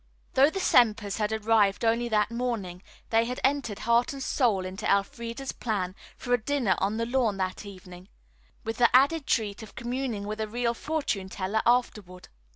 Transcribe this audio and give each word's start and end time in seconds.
Though 0.33 0.49
the 0.49 0.59
Sempers 0.59 1.17
had 1.17 1.31
arrived 1.31 1.85
only 1.85 2.09
that 2.09 2.31
morning 2.31 2.81
they 3.11 3.25
had 3.25 3.39
entered 3.43 3.77
heart 3.85 4.13
and 4.13 4.23
soul 4.23 4.55
soul 4.55 4.65
into 4.65 4.89
Elfreda's 4.91 5.51
plan 5.51 5.93
for 6.17 6.33
a 6.33 6.41
dinner 6.41 6.73
on 6.79 6.97
the 6.97 7.05
lawn 7.05 7.37
that 7.37 7.67
evening, 7.67 8.09
with 8.63 8.77
the 8.77 8.89
added 8.95 9.27
treat 9.27 9.61
of 9.61 9.75
communing 9.75 10.25
with 10.25 10.41
a 10.41 10.47
real 10.47 10.73
fortune 10.73 11.29
teller 11.29 11.61
afterward. 11.67 12.29